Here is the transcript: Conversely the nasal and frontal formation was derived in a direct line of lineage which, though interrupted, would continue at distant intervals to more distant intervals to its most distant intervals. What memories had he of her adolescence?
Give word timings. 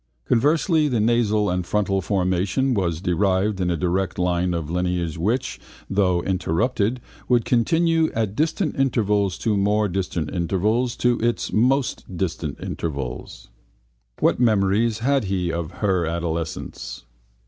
Conversely 0.25 0.87
the 0.87 0.99
nasal 0.99 1.47
and 1.47 1.63
frontal 1.63 2.01
formation 2.01 2.73
was 2.73 3.01
derived 3.01 3.61
in 3.61 3.69
a 3.69 3.77
direct 3.77 4.17
line 4.17 4.51
of 4.51 4.67
lineage 4.71 5.15
which, 5.15 5.59
though 5.91 6.23
interrupted, 6.23 6.99
would 7.29 7.45
continue 7.45 8.11
at 8.13 8.35
distant 8.35 8.75
intervals 8.79 9.37
to 9.37 9.55
more 9.55 9.87
distant 9.87 10.31
intervals 10.33 10.95
to 10.95 11.19
its 11.19 11.53
most 11.53 12.17
distant 12.17 12.59
intervals. 12.59 13.49
What 14.17 14.39
memories 14.39 14.97
had 15.05 15.25
he 15.25 15.53
of 15.53 15.69
her 15.85 16.07
adolescence? 16.07 17.05